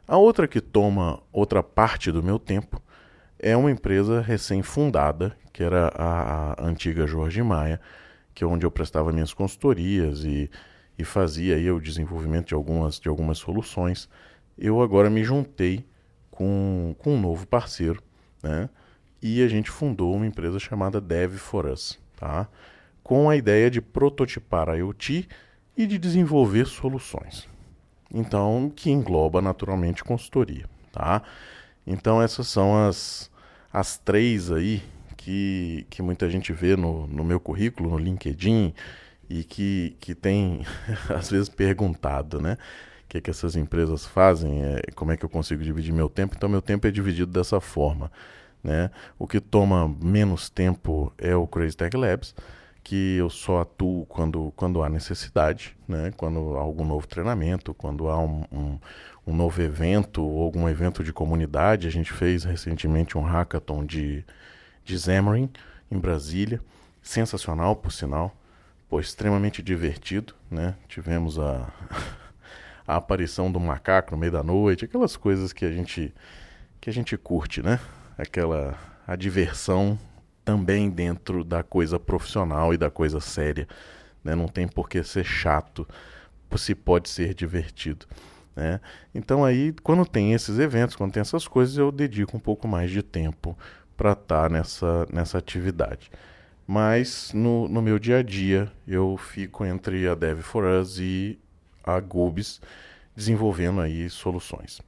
A 0.06 0.16
outra 0.16 0.46
que 0.46 0.60
toma 0.60 1.20
outra 1.32 1.62
parte 1.62 2.12
do 2.12 2.22
meu 2.22 2.38
tempo 2.38 2.80
é 3.44 3.54
uma 3.54 3.70
empresa 3.70 4.22
recém-fundada, 4.22 5.36
que 5.52 5.62
era 5.62 5.88
a, 5.94 6.52
a, 6.52 6.66
antiga 6.66 7.06
Jorge 7.06 7.42
Maia, 7.42 7.78
que 8.34 8.42
é 8.42 8.46
onde 8.46 8.64
eu 8.64 8.70
prestava 8.70 9.12
minhas 9.12 9.34
consultorias 9.34 10.24
e, 10.24 10.50
e 10.98 11.04
fazia 11.04 11.56
aí 11.56 11.70
o 11.70 11.78
desenvolvimento 11.78 12.46
de 12.46 12.54
algumas, 12.54 12.98
de 12.98 13.06
algumas 13.06 13.36
soluções. 13.36 14.08
Eu 14.56 14.80
agora 14.80 15.10
me 15.10 15.22
juntei 15.22 15.86
com, 16.30 16.96
com 16.98 17.16
um 17.16 17.20
novo 17.20 17.46
parceiro, 17.46 18.02
né? 18.42 18.70
E 19.20 19.42
a 19.42 19.48
gente 19.48 19.70
fundou 19.70 20.14
uma 20.14 20.26
empresa 20.26 20.58
chamada 20.58 20.98
Dev 20.98 21.34
for 21.34 21.66
Us, 21.66 22.00
tá? 22.16 22.48
Com 23.02 23.28
a 23.28 23.36
ideia 23.36 23.70
de 23.70 23.82
prototipar 23.82 24.70
a 24.70 24.76
IoT 24.76 25.28
e 25.76 25.86
de 25.86 25.98
desenvolver 25.98 26.64
soluções. 26.64 27.46
Então, 28.10 28.72
que 28.74 28.90
engloba 28.90 29.42
naturalmente 29.42 30.02
consultoria, 30.02 30.64
tá? 30.90 31.20
Então 31.86 32.22
essas 32.22 32.48
são 32.48 32.86
as, 32.86 33.30
as 33.74 33.98
três 33.98 34.52
aí 34.52 34.80
que, 35.16 35.84
que 35.90 36.00
muita 36.00 36.30
gente 36.30 36.52
vê 36.52 36.76
no, 36.76 37.08
no 37.08 37.24
meu 37.24 37.40
currículo, 37.40 37.90
no 37.90 37.98
LinkedIn, 37.98 38.72
e 39.28 39.42
que, 39.42 39.96
que 39.98 40.14
tem 40.14 40.64
às 41.10 41.28
vezes 41.28 41.48
perguntado, 41.48 42.40
né? 42.40 42.56
O 43.04 43.08
que, 43.08 43.18
é 43.18 43.20
que 43.20 43.30
essas 43.30 43.56
empresas 43.56 44.06
fazem, 44.06 44.62
é, 44.62 44.80
como 44.94 45.10
é 45.10 45.16
que 45.16 45.24
eu 45.24 45.28
consigo 45.28 45.62
dividir 45.62 45.92
meu 45.92 46.08
tempo. 46.08 46.34
Então, 46.36 46.48
meu 46.48 46.62
tempo 46.62 46.86
é 46.86 46.90
dividido 46.90 47.32
dessa 47.32 47.60
forma. 47.60 48.12
Né? 48.62 48.90
O 49.18 49.26
que 49.26 49.40
toma 49.40 49.88
menos 50.02 50.48
tempo 50.48 51.12
é 51.18 51.34
o 51.36 51.46
Crazy 51.46 51.76
Tech 51.76 51.96
Labs, 51.96 52.34
que 52.82 53.16
eu 53.16 53.30
só 53.30 53.60
atuo 53.60 54.06
quando, 54.06 54.52
quando 54.56 54.82
há 54.82 54.88
necessidade, 54.88 55.76
né? 55.86 56.12
quando 56.16 56.56
há 56.56 56.60
algum 56.60 56.84
novo 56.84 57.06
treinamento, 57.06 57.74
quando 57.74 58.08
há 58.08 58.18
um, 58.18 58.44
um, 58.50 58.78
um 59.26 59.34
novo 59.34 59.60
evento 59.62 60.22
ou 60.22 60.42
algum 60.42 60.68
evento 60.68 61.02
de 61.02 61.12
comunidade. 61.12 61.86
A 61.86 61.90
gente 61.90 62.12
fez 62.12 62.44
recentemente 62.44 63.16
um 63.16 63.22
hackathon 63.22 63.84
de, 63.84 64.24
de 64.84 64.98
Xamarin 64.98 65.50
em 65.90 65.98
Brasília, 65.98 66.60
sensacional, 67.02 67.76
por 67.76 67.92
sinal, 67.92 68.36
pô, 68.88 69.00
extremamente 69.00 69.62
divertido. 69.62 70.34
Né? 70.50 70.74
Tivemos 70.88 71.38
a, 71.38 71.72
a 72.86 72.96
aparição 72.96 73.50
do 73.50 73.60
macaco 73.60 74.12
no 74.12 74.18
meio 74.18 74.32
da 74.32 74.42
noite, 74.42 74.84
aquelas 74.84 75.16
coisas 75.16 75.52
que 75.52 75.64
a 75.64 75.70
gente, 75.70 76.14
que 76.80 76.90
a 76.90 76.92
gente 76.92 77.16
curte, 77.16 77.62
né? 77.62 77.80
Aquela 78.16 78.78
a 79.06 79.16
diversão 79.16 79.98
também 80.44 80.90
dentro 80.90 81.44
da 81.44 81.62
coisa 81.62 81.98
profissional 81.98 82.72
e 82.72 82.78
da 82.78 82.90
coisa 82.90 83.20
séria. 83.20 83.66
Né? 84.22 84.34
Não 84.34 84.48
tem 84.48 84.66
por 84.66 84.88
que 84.88 85.02
ser 85.02 85.24
chato, 85.24 85.86
se 86.56 86.72
pode 86.72 87.08
ser 87.08 87.34
divertido. 87.34 88.06
Né? 88.54 88.80
Então 89.14 89.44
aí, 89.44 89.74
quando 89.82 90.06
tem 90.06 90.32
esses 90.32 90.58
eventos, 90.58 90.94
quando 90.96 91.12
tem 91.12 91.20
essas 91.20 91.48
coisas, 91.48 91.76
eu 91.76 91.90
dedico 91.90 92.36
um 92.36 92.40
pouco 92.40 92.68
mais 92.68 92.90
de 92.90 93.02
tempo 93.02 93.56
para 93.96 94.12
estar 94.12 94.42
tá 94.44 94.48
nessa, 94.48 95.06
nessa 95.12 95.38
atividade. 95.38 96.10
Mas 96.66 97.32
no, 97.34 97.68
no 97.68 97.82
meu 97.82 97.98
dia 97.98 98.18
a 98.18 98.22
dia, 98.22 98.70
eu 98.86 99.16
fico 99.16 99.64
entre 99.64 100.08
a 100.08 100.14
Dev 100.14 100.40
for 100.40 100.64
Us 100.64 100.98
e 100.98 101.38
a 101.82 102.00
Gubis 102.00 102.60
desenvolvendo 103.14 103.80
aí 103.80 104.08
soluções, 104.08 104.80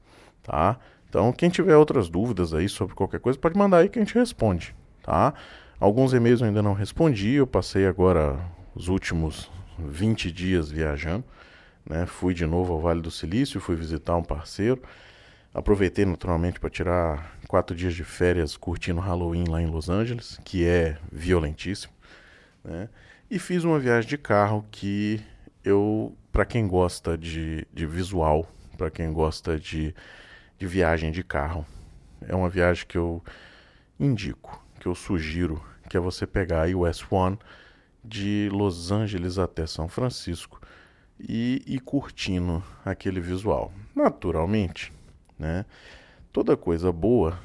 tá? 0.42 0.78
Então, 1.08 1.32
quem 1.32 1.49
tiver 1.49 1.76
outras 1.76 2.08
dúvidas 2.08 2.52
aí 2.52 2.68
sobre 2.68 2.94
qualquer 2.94 3.20
coisa, 3.20 3.38
pode 3.38 3.56
mandar 3.56 3.78
aí 3.78 3.88
que 3.88 3.99
a 3.99 4.02
gente 4.02 4.14
responde, 4.14 4.75
tá? 5.02 5.35
Alguns 5.78 6.12
e-mails 6.12 6.40
eu 6.40 6.46
ainda 6.46 6.62
não 6.62 6.73
respondi, 6.73 7.35
eu 7.35 7.46
passei 7.46 7.87
agora 7.87 8.38
os 8.75 8.88
últimos 8.88 9.50
20 9.78 10.32
dias 10.32 10.70
viajando, 10.70 11.25
né? 11.88 12.07
Fui 12.07 12.35
de 12.35 12.47
novo 12.47 12.73
ao 12.73 12.81
Vale 12.81 13.00
do 13.00 13.11
Silício, 13.11 13.61
fui 13.61 13.76
visitar 13.76 14.16
um 14.16 14.23
parceiro, 14.23 14.83
aproveitei 15.55 16.05
naturalmente 16.05 16.61
para 16.61 16.71
tirar 16.71 17.38
quatro 17.49 17.75
dias 17.75 17.95
de 17.95 18.05
férias 18.05 18.57
curtindo 18.57 19.00
Halloween 19.00 19.45
lá 19.49 19.62
em 19.62 19.66
Los 19.66 19.88
Angeles, 19.88 20.38
que 20.45 20.66
é 20.66 20.99
violentíssimo, 21.11 21.93
né? 22.64 22.88
E 23.31 23.38
fiz 23.38 23.64
uma 23.64 23.78
viagem 23.78 24.09
de 24.09 24.19
carro 24.19 24.64
que 24.71 25.21
eu, 25.64 26.16
para 26.31 26.45
quem 26.45 26.69
gosta 26.69 27.19
de, 27.19 27.66
de 27.73 27.85
visual, 27.85 28.49
para 28.78 28.88
quem 28.88 29.12
gosta 29.12 29.59
de, 29.59 29.93
de 30.57 30.66
viagem 30.66 31.11
de 31.11 31.25
carro, 31.25 31.66
é 32.21 32.35
uma 32.35 32.49
viagem 32.49 32.87
que 32.87 32.97
eu 32.97 33.23
indico 33.99 34.64
que 34.78 34.87
eu 34.87 34.95
sugiro, 34.95 35.62
que 35.88 35.97
é 35.97 36.00
você 36.00 36.26
pegar 36.26 36.69
a 36.69 36.76
US 36.76 37.05
One 37.11 37.38
de 38.05 38.49
Los 38.52 38.93
Angeles 38.93 39.38
até 39.38 39.66
São 39.66 39.88
Francisco 39.88 40.61
e 41.18 41.62
ir 41.66 41.80
curtindo 41.80 42.62
aquele 42.85 43.20
visual. 43.20 43.73
Naturalmente, 43.94 44.92
né? 45.38 45.64
Toda 46.32 46.56
coisa 46.56 46.92
boa 46.92 47.38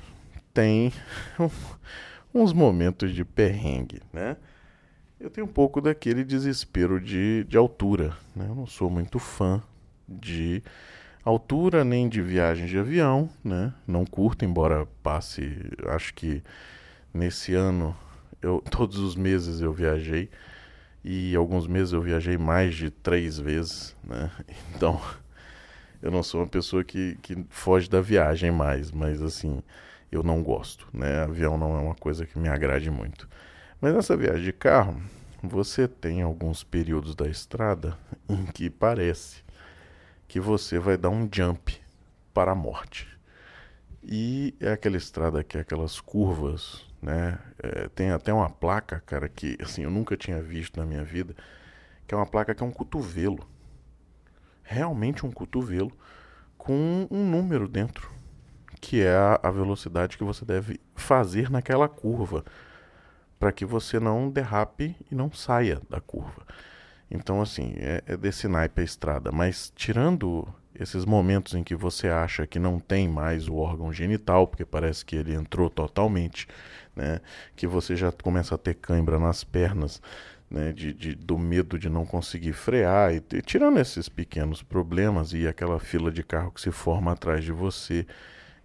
tem 0.54 0.92
uns 2.34 2.54
momentos 2.54 3.14
de 3.14 3.24
perrengue, 3.24 4.02
né? 4.12 4.38
Eu 5.20 5.30
tenho 5.30 5.46
um 5.46 5.52
pouco 5.52 5.80
daquele 5.80 6.24
desespero 6.24 7.00
de, 7.00 7.44
de 7.44 7.58
altura, 7.58 8.18
né? 8.36 8.48
Eu 8.48 8.56
não 8.56 8.66
sou 8.66 8.90
muito 8.90 9.20
fã 9.20 9.62
de 10.10 10.64
altura 11.24 11.84
nem 11.84 12.10
de 12.10 12.22
viagem 12.22 12.66
de 12.66 12.78
avião, 12.78 13.30
né? 13.44 13.74
Não 13.88 14.04
curto, 14.06 14.44
embora 14.44 14.88
passe, 15.04 15.70
acho 15.88 16.14
que 16.14 16.42
Nesse 17.14 17.54
ano, 17.54 17.96
eu, 18.42 18.64
todos 18.72 18.98
os 18.98 19.16
meses 19.16 19.62
eu 19.62 19.74
viajei 19.74 20.30
e 21.04 21.36
alguns 21.36 21.68
meses 21.68 21.94
eu 21.94 22.02
viajei 22.02 22.38
mais 22.38 22.76
de 22.76 22.90
três 22.90 23.40
vezes, 23.40 23.96
né? 24.04 24.32
Então, 24.76 25.00
eu 26.02 26.12
não 26.12 26.24
sou 26.24 26.42
uma 26.42 26.48
pessoa 26.48 26.84
que, 26.84 27.18
que 27.22 27.46
foge 27.50 27.90
da 27.90 28.02
viagem 28.02 28.52
mais, 28.52 28.92
mas 28.92 29.22
assim, 29.22 29.62
eu 30.12 30.24
não 30.24 30.44
gosto, 30.44 30.88
né? 30.94 31.24
Avião 31.24 31.58
não 31.58 31.76
é 31.78 31.82
uma 31.82 31.96
coisa 31.96 32.26
que 32.26 32.38
me 32.38 32.50
agrade 32.50 32.90
muito. 32.90 33.28
Mas 33.80 33.94
nessa 33.94 34.18
viagem 34.18 34.44
de 34.44 34.54
carro, 34.54 35.02
você 35.42 35.88
tem 35.88 36.22
alguns 36.22 36.64
períodos 36.64 37.16
da 37.16 37.28
estrada 37.28 37.98
em 38.30 38.46
que 38.46 38.70
parece 38.70 39.44
que 40.28 40.40
você 40.40 40.80
vai 40.80 40.98
dar 40.98 41.10
um 41.10 41.28
jump 41.32 41.80
para 42.34 42.52
a 42.52 42.56
morte. 42.56 43.08
E 44.04 44.56
é 44.60 44.72
aquela 44.72 44.98
estrada 44.98 45.44
que 45.44 45.58
é 45.58 45.62
aquelas 45.62 46.00
curvas 46.00 46.86
né? 47.02 47.40
É, 47.62 47.90
tem 47.90 48.12
até 48.12 48.34
uma 48.34 48.50
placa, 48.50 49.02
cara, 49.06 49.28
que 49.28 49.58
assim 49.62 49.84
eu 49.84 49.92
nunca 49.92 50.16
tinha 50.16 50.42
visto 50.42 50.80
na 50.80 50.86
minha 50.86 51.04
vida, 51.04 51.36
que 52.08 52.14
é 52.14 52.18
uma 52.18 52.26
placa 52.26 52.54
que 52.54 52.62
é 52.62 52.66
um 52.66 52.72
cotovelo, 52.72 53.48
realmente 54.64 55.26
um 55.26 55.32
cotovelo 55.32 55.92
com 56.58 57.08
um 57.10 57.28
número 57.28 57.68
dentro, 57.68 58.12
que 58.80 59.02
é 59.02 59.16
a, 59.42 59.52
velocidade 59.52 60.18
que 60.18 60.24
você 60.24 60.46
deve 60.46 60.80
fazer 60.96 61.50
naquela 61.50 61.90
curva, 61.90 62.44
para 63.40 63.52
que 63.52 63.66
você 63.66 64.00
não 64.00 64.30
derrape 64.30 64.96
e 65.12 65.16
não 65.16 65.32
saia 65.32 65.82
da 65.90 66.00
curva. 66.00 66.46
Então, 67.10 67.42
assim, 67.42 67.74
é, 67.78 68.04
é 68.06 68.16
desse 68.16 68.48
naipe 68.48 68.82
a 68.82 68.84
estrada. 68.84 69.32
Mas 69.32 69.72
tirando 69.76 70.48
esses 70.74 71.06
momentos 71.06 71.54
em 71.54 71.64
que 71.64 71.76
você 71.76 72.08
acha 72.08 72.48
que 72.48 72.58
não 72.58 72.80
tem 72.80 73.08
mais 73.08 73.48
o 73.48 73.56
órgão 73.56 73.92
genital, 73.92 74.48
porque 74.48 74.66
parece 74.66 75.06
que 75.06 75.16
ele 75.16 75.34
entrou 75.34 75.70
totalmente, 75.70 76.48
né? 76.96 77.20
Que 77.56 77.68
você 77.68 77.96
já 77.96 78.12
começa 78.12 78.56
a 78.56 78.58
ter 78.58 78.76
cãibra 78.76 79.20
nas 79.20 79.44
pernas, 79.44 80.02
né? 80.50 80.72
De, 80.74 80.94
de 80.94 81.16
do 81.16 81.38
medo 81.38 81.78
de 81.80 81.90
não 81.90 82.06
conseguir 82.06 82.54
frear 82.54 83.14
e, 83.14 83.24
e 83.34 83.42
tirando 83.42 83.80
esses 83.80 84.10
pequenos 84.10 84.62
problemas 84.62 85.34
e 85.34 85.48
aquela 85.48 85.80
fila 85.80 86.12
de 86.12 86.24
carro 86.24 86.52
que 86.52 86.62
se 86.62 86.72
forma 86.72 87.12
atrás 87.12 87.44
de 87.44 87.52
você 87.52 88.06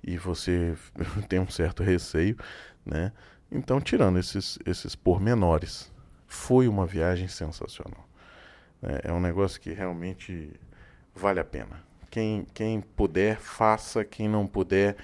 e 0.02 0.16
você 0.16 0.74
tem 1.28 1.38
um 1.40 1.48
certo 1.48 1.82
receio, 1.82 2.36
né? 2.84 3.12
Então, 3.50 3.80
tirando 3.80 4.18
esses 4.18 4.58
esses 4.66 4.94
pormenores, 4.94 5.92
foi 6.26 6.68
uma 6.68 6.86
viagem 6.86 7.28
sensacional. 7.28 8.06
É, 8.82 9.08
é 9.08 9.12
um 9.12 9.20
negócio 9.20 9.60
que 9.60 9.72
realmente 9.72 10.52
vale 11.14 11.40
a 11.40 11.44
pena. 11.44 11.84
Quem, 12.10 12.46
quem 12.54 12.80
puder, 12.80 13.38
faça. 13.38 14.04
Quem 14.04 14.28
não 14.28 14.46
puder, 14.46 14.96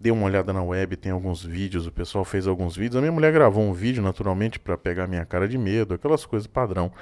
dê 0.00 0.10
uma 0.10 0.26
olhada 0.26 0.52
na 0.52 0.62
web. 0.62 0.96
Tem 0.96 1.12
alguns 1.12 1.44
vídeos. 1.44 1.86
O 1.86 1.92
pessoal 1.92 2.24
fez 2.24 2.46
alguns 2.46 2.76
vídeos. 2.76 2.96
A 2.96 3.00
minha 3.00 3.12
mulher 3.12 3.32
gravou 3.32 3.62
um 3.62 3.72
vídeo, 3.72 4.02
naturalmente, 4.02 4.58
para 4.58 4.76
pegar 4.76 5.06
minha 5.06 5.24
cara 5.24 5.48
de 5.48 5.58
medo, 5.58 5.94
aquelas 5.94 6.24
coisas 6.26 6.46
padrão, 6.46 6.92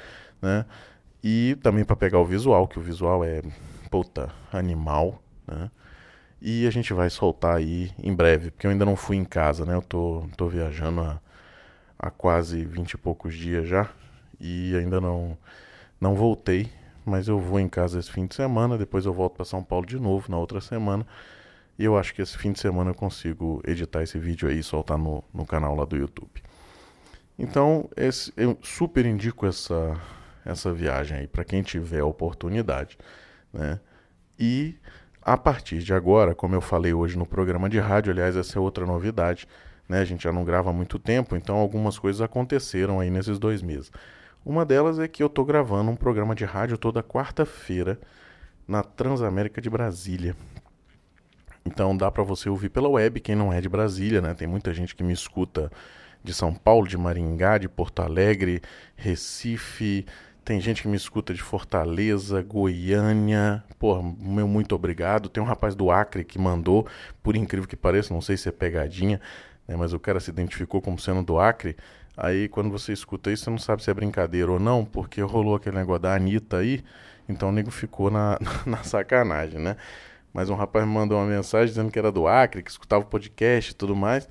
né? 0.41 0.65
E 1.23 1.57
também 1.63 1.85
para 1.85 1.97
pegar 1.97 2.19
o 2.19 2.25
visual, 2.25 2.69
que 2.69 2.79
o 2.79 2.83
visual 2.83 3.25
é, 3.25 3.43
puta, 3.91 4.31
animal, 4.53 5.23
né? 5.47 5.71
E 6.41 6.67
a 6.67 6.71
gente 6.71 6.93
vai 6.93 7.09
soltar 7.09 7.57
aí 7.57 7.91
em 7.99 8.15
breve, 8.15 8.51
porque 8.51 8.67
eu 8.67 8.71
ainda 8.71 8.85
não 8.85 8.97
fui 8.97 9.17
em 9.17 9.25
casa, 9.25 9.65
né? 9.65 9.75
Eu 9.75 9.83
tô, 9.83 10.25
tô 10.37 10.49
viajando 10.49 11.01
há, 11.01 11.21
há 11.99 12.11
quase 12.11 12.65
vinte 12.65 12.93
e 12.93 12.99
poucos 12.99 13.35
dias 13.35 13.67
já 13.67 13.89
e 14.39 14.77
ainda 14.77 15.01
não, 15.01 15.39
não 16.01 16.15
voltei 16.15 16.71
mas 17.05 17.29
eu 17.29 17.39
vou 17.39 17.61
em 17.61 17.69
casa 17.69 17.99
esse 17.99 18.11
fim 18.11 18.27
de 18.27 18.35
semana, 18.35 18.79
depois 18.79 19.05
eu 19.05 19.13
volto 19.13 19.35
para 19.35 19.45
São 19.45 19.63
Paulo 19.63 19.85
de 19.85 19.99
novo 19.99 20.31
na 20.31 20.39
outra 20.39 20.61
semana. 20.61 21.07
E 21.79 21.85
eu 21.85 21.99
acho 21.99 22.15
que 22.15 22.23
esse 22.23 22.37
fim 22.39 22.53
de 22.53 22.61
semana 22.61 22.91
eu 22.91 22.95
consigo 22.95 23.61
editar 23.67 24.03
esse 24.03 24.19
vídeo 24.19 24.49
aí 24.49 24.61
e 24.61 24.63
soltar 24.63 24.97
no, 24.97 25.25
no 25.33 25.45
canal 25.45 25.75
lá 25.75 25.85
do 25.85 25.97
YouTube. 25.97 26.43
Então, 27.39 27.89
esse, 27.97 28.33
eu 28.37 28.57
super 28.63 29.05
indico 29.05 29.45
essa, 29.45 30.01
essa 30.45 30.73
viagem 30.73 31.19
aí 31.19 31.27
para 31.27 31.45
quem 31.45 31.63
tiver 31.63 32.01
a 32.01 32.07
oportunidade, 32.07 32.97
né? 33.53 33.81
E 34.39 34.77
a 35.21 35.37
partir 35.37 35.79
de 35.79 35.93
agora, 35.93 36.35
como 36.35 36.55
eu 36.55 36.61
falei 36.61 36.93
hoje 36.93 37.19
no 37.19 37.27
programa 37.27 37.69
de 37.69 37.79
rádio, 37.79 38.13
aliás, 38.13 38.37
essa 38.37 38.59
é 38.59 38.61
outra 38.61 38.87
novidade, 38.87 39.49
né? 39.89 40.01
A 40.01 40.05
gente 40.05 40.23
já 40.23 40.33
não 40.33 40.45
grava 40.45 40.71
há 40.71 40.73
muito 40.73 40.99
tempo, 40.99 41.35
então 41.35 41.57
algumas 41.57 41.99
coisas 41.99 42.21
aconteceram 42.21 43.01
aí 43.01 43.11
nesses 43.11 43.39
dois 43.39 43.63
meses. 43.63 43.91
Uma 44.45 44.65
delas 44.65 44.99
é 44.99 45.09
que 45.09 45.23
eu 45.23 45.27
estou 45.27 45.45
gravando 45.45 45.91
um 45.91 45.97
programa 45.97 46.35
de 46.35 46.45
rádio 46.45 46.79
toda 46.79 47.03
quarta-feira 47.03 47.99
na 48.69 48.83
Transamérica 48.83 49.61
de 49.61 49.71
Brasília. 49.71 50.37
Então 51.65 51.97
dá 51.97 52.11
para 52.11 52.23
você 52.23 52.49
ouvir 52.49 52.69
pela 52.69 52.89
web, 52.89 53.21
quem 53.21 53.35
não 53.35 53.53
é 53.53 53.61
de 53.61 53.69
Brasília, 53.69 54.21
né? 54.21 54.35
Tem 54.35 54.47
muita 54.47 54.75
gente 54.75 54.95
que 54.95 55.03
me 55.03 55.13
escuta 55.13 55.71
de 56.23 56.33
São 56.33 56.55
Paulo, 56.55 56.87
de 56.87 56.97
Maringá, 56.97 57.59
de 57.59 57.69
Porto 57.69 58.01
Alegre, 58.01 58.63
Recife, 58.97 60.07
tem 60.45 60.61
gente 60.61 60.83
que 60.83 60.89
me 60.89 60.97
escuta 60.97 61.33
de 61.33 61.43
Fortaleza, 61.43 62.43
Goiânia. 62.43 63.65
Pô, 63.79 64.03
meu 64.03 64.47
muito 64.47 64.75
obrigado. 64.75 65.31
Tem 65.31 65.43
um 65.43 65.47
rapaz 65.47 65.75
do 65.75 65.91
Acre 65.91 66.23
que 66.23 66.39
mandou, 66.39 66.87
por 67.23 67.35
incrível 67.35 67.67
que 67.67 67.77
pareça, 67.77 68.13
não 68.13 68.21
sei 68.21 68.37
se 68.37 68.49
é 68.51 68.53
pegadinha, 68.53 69.19
né, 69.67 69.75
mas 69.75 69.95
o 69.95 69.99
cara 69.99 70.21
se 70.21 70.31
identificou 70.31 70.83
como 70.83 70.99
sendo 70.99 71.23
do 71.23 71.39
Acre. 71.39 71.77
Aí 72.15 72.47
quando 72.49 72.71
você 72.71 72.93
escuta 72.93 73.33
isso, 73.33 73.45
você 73.45 73.51
não 73.51 73.59
sabe 73.59 73.83
se 73.83 73.91
é 73.91 73.95
brincadeira 73.95 74.53
ou 74.53 74.61
não, 74.61 74.85
porque 74.85 75.23
rolou 75.23 75.57
aquele 75.57 75.77
negócio 75.77 76.03
da 76.03 76.15
Anitta 76.15 76.59
aí, 76.59 76.85
então 77.27 77.49
o 77.49 77.53
nego 77.53 77.71
ficou 77.71 78.11
na, 78.11 78.39
na 78.67 78.83
sacanagem, 78.83 79.59
né? 79.59 79.77
Mas 80.35 80.51
um 80.51 80.57
rapaz 80.57 80.85
me 80.85 80.93
mandou 80.93 81.17
uma 81.17 81.27
mensagem 81.27 81.69
dizendo 81.69 81.93
que 81.93 81.99
era 81.99 82.11
do 82.11 82.27
Acre, 82.27 82.61
que 82.61 82.71
escutava 82.71 83.05
o 83.05 83.07
podcast 83.07 83.71
e 83.71 83.75
tudo 83.75 83.95
mais. 83.95 84.29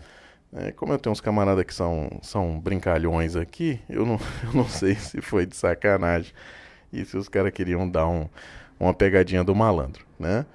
É, 0.51 0.71
como 0.73 0.91
eu 0.93 0.99
tenho 0.99 1.13
uns 1.13 1.21
camaradas 1.21 1.63
que 1.63 1.73
são, 1.73 2.19
são 2.21 2.59
brincalhões 2.59 3.35
aqui, 3.37 3.79
eu 3.89 4.05
não, 4.05 4.19
eu 4.43 4.53
não 4.53 4.67
sei 4.67 4.95
se 4.95 5.21
foi 5.21 5.45
de 5.45 5.55
sacanagem 5.55 6.33
e 6.91 7.03
se 7.05 7.17
os 7.17 7.27
caras 7.29 7.51
queriam 7.51 7.89
dar 7.89 8.07
um, 8.07 8.29
uma 8.79 8.93
pegadinha 8.93 9.43
do 9.43 9.55
malandro, 9.55 10.05
né? 10.19 10.45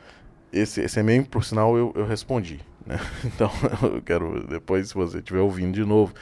Esse, 0.52 0.82
esse 0.82 1.00
e-mail, 1.00 1.26
por 1.26 1.42
sinal, 1.44 1.76
eu, 1.76 1.92
eu 1.96 2.06
respondi, 2.06 2.60
né? 2.86 2.98
Então, 3.24 3.50
eu 3.82 4.02
quero, 4.02 4.46
depois, 4.46 4.88
se 4.88 4.94
você 4.94 5.18
estiver 5.18 5.40
ouvindo 5.40 5.72
de 5.72 5.84
novo, 5.84 6.14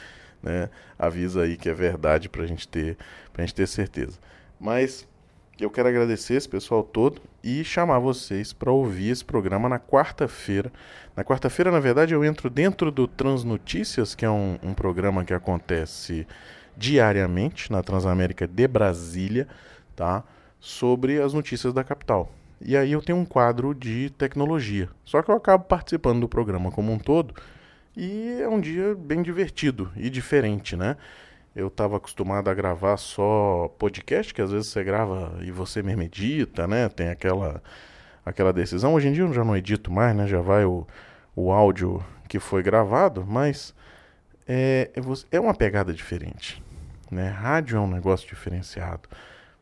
né, 0.42 0.70
avisa 0.98 1.42
aí 1.42 1.56
que 1.56 1.68
é 1.68 1.74
verdade 1.74 2.28
pra 2.28 2.46
gente 2.46 2.66
ter, 2.68 2.96
pra 3.32 3.44
gente 3.44 3.54
ter 3.54 3.66
certeza. 3.66 4.18
Mas 4.58 5.06
eu 5.58 5.70
quero 5.70 5.88
agradecer 5.88 6.34
esse 6.34 6.48
pessoal 6.48 6.82
todo 6.82 7.20
e 7.42 7.64
chamar 7.64 7.98
vocês 7.98 8.52
para 8.52 8.70
ouvir 8.70 9.10
esse 9.10 9.24
programa 9.24 9.68
na 9.68 9.78
quarta-feira. 9.78 10.70
Na 11.16 11.24
quarta-feira, 11.24 11.70
na 11.70 11.80
verdade, 11.80 12.12
eu 12.12 12.24
entro 12.24 12.50
dentro 12.50 12.90
do 12.90 13.06
Transnotícias, 13.08 14.14
que 14.14 14.24
é 14.24 14.30
um, 14.30 14.58
um 14.62 14.74
programa 14.74 15.24
que 15.24 15.32
acontece 15.32 16.26
diariamente 16.76 17.72
na 17.72 17.82
Transamérica 17.82 18.46
de 18.46 18.68
Brasília, 18.68 19.48
tá? 19.94 20.22
Sobre 20.60 21.20
as 21.20 21.32
notícias 21.32 21.72
da 21.72 21.82
capital. 21.82 22.30
E 22.60 22.76
aí 22.76 22.92
eu 22.92 23.02
tenho 23.02 23.18
um 23.18 23.24
quadro 23.24 23.74
de 23.74 24.10
tecnologia. 24.10 24.88
Só 25.04 25.22
que 25.22 25.30
eu 25.30 25.36
acabo 25.36 25.64
participando 25.64 26.20
do 26.20 26.28
programa 26.28 26.70
como 26.70 26.92
um 26.92 26.98
todo 26.98 27.34
e 27.96 28.38
é 28.40 28.48
um 28.48 28.60
dia 28.60 28.94
bem 28.94 29.22
divertido 29.22 29.90
e 29.96 30.10
diferente, 30.10 30.76
né? 30.76 30.96
Eu 31.56 31.68
estava 31.68 31.96
acostumado 31.96 32.50
a 32.50 32.54
gravar 32.54 32.98
só 32.98 33.74
podcast, 33.78 34.34
que 34.34 34.42
às 34.42 34.50
vezes 34.50 34.66
você 34.66 34.84
grava 34.84 35.38
e 35.40 35.50
você 35.50 35.82
mesmo 35.82 36.02
edita, 36.02 36.66
né? 36.66 36.86
Tem 36.90 37.08
aquela, 37.08 37.62
aquela 38.26 38.52
decisão. 38.52 38.92
Hoje 38.92 39.08
em 39.08 39.12
dia 39.12 39.24
eu 39.24 39.32
já 39.32 39.42
não 39.42 39.56
edito 39.56 39.90
mais, 39.90 40.14
né? 40.14 40.26
Já 40.26 40.42
vai 40.42 40.66
o, 40.66 40.86
o 41.34 41.50
áudio 41.50 42.04
que 42.28 42.38
foi 42.38 42.62
gravado, 42.62 43.24
mas 43.26 43.74
é, 44.46 44.90
é, 44.94 45.00
é 45.34 45.40
uma 45.40 45.54
pegada 45.54 45.94
diferente. 45.94 46.62
Né? 47.10 47.30
Rádio 47.30 47.78
é 47.78 47.80
um 47.80 47.90
negócio 47.90 48.28
diferenciado. 48.28 49.08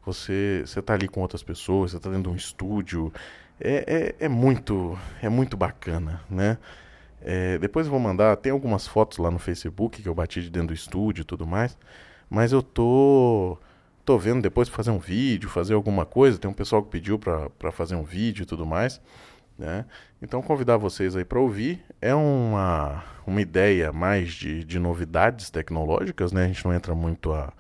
Você 0.04 0.64
está 0.64 0.94
ali 0.94 1.06
com 1.06 1.20
outras 1.20 1.44
pessoas, 1.44 1.92
você 1.92 1.98
está 1.98 2.10
dentro 2.10 2.24
de 2.24 2.30
um 2.30 2.36
estúdio. 2.36 3.12
É, 3.60 4.14
é, 4.18 4.24
é, 4.24 4.28
muito, 4.28 4.98
é 5.22 5.28
muito 5.28 5.56
bacana, 5.56 6.20
né? 6.28 6.58
É, 7.25 7.57
depois 7.59 7.87
eu 7.87 7.90
vou 7.90 8.00
mandar, 8.00 8.37
tem 8.37 8.52
algumas 8.52 8.87
fotos 8.87 9.16
lá 9.19 9.31
no 9.31 9.38
Facebook 9.38 10.02
que 10.02 10.09
eu 10.09 10.14
bati 10.14 10.43
de 10.43 10.50
dentro 10.50 10.69
do 10.69 10.75
estúdio 10.75 11.23
e 11.23 11.25
tudo 11.25 11.47
mais. 11.47 11.76
Mas 12.28 12.52
eu 12.52 12.62
tô 12.62 13.59
tô 14.04 14.19
vendo 14.19 14.43
depois 14.43 14.69
fazer 14.69 14.90
um 14.90 14.99
vídeo, 14.99 15.49
fazer 15.49 15.75
alguma 15.75 16.04
coisa. 16.04 16.38
Tem 16.38 16.50
um 16.50 16.54
pessoal 16.54 16.83
que 16.83 16.90
pediu 16.90 17.19
para 17.19 17.73
fazer 17.73 17.95
um 17.95 18.04
vídeo 18.04 18.43
e 18.43 18.47
tudo 18.47 18.66
mais. 18.66 19.00
Né? 19.59 19.87
Então 20.21 20.43
convidar 20.43 20.76
vocês 20.76 21.16
aí 21.16 21.25
para 21.25 21.40
ouvir. 21.40 21.83
É 22.00 22.14
uma, 22.14 23.02
uma 23.26 23.40
ideia 23.40 23.93
mais 23.93 24.33
de, 24.35 24.64
de 24.64 24.78
novidades 24.78 25.49
tecnológicas, 25.49 26.33
né? 26.33 26.45
A 26.45 26.47
gente 26.49 26.64
não 26.64 26.75
entra 26.75 26.95
muito 26.95 27.33
a, 27.33 27.52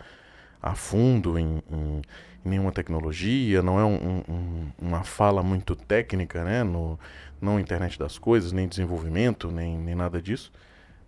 a 0.60 0.74
fundo 0.74 1.38
em, 1.38 1.62
em, 1.70 2.02
em 2.33 2.33
nenhuma 2.44 2.72
tecnologia, 2.72 3.62
não 3.62 3.80
é 3.80 3.84
um, 3.84 4.22
um, 4.28 4.66
uma 4.78 5.02
fala 5.02 5.42
muito 5.42 5.74
técnica, 5.74 6.44
né? 6.44 6.62
No, 6.62 6.98
não 7.40 7.58
internet 7.58 7.98
das 7.98 8.18
coisas, 8.18 8.52
nem 8.52 8.68
desenvolvimento, 8.68 9.50
nem, 9.50 9.78
nem 9.78 9.94
nada 9.94 10.20
disso. 10.20 10.52